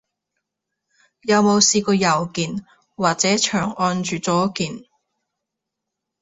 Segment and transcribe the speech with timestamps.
[1.21, 2.65] 有冇試過右鍵，
[2.95, 4.87] 或者長撳住左鍵？